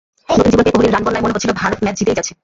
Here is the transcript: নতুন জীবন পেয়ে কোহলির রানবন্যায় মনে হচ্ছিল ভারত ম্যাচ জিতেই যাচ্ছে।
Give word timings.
নতুন 0.29 0.45
জীবন 0.51 0.59
পেয়ে 0.63 0.73
কোহলির 0.75 0.93
রানবন্যায় 0.95 1.23
মনে 1.23 1.33
হচ্ছিল 1.35 1.51
ভারত 1.61 1.79
ম্যাচ 1.83 1.95
জিতেই 1.99 2.17
যাচ্ছে। 2.17 2.33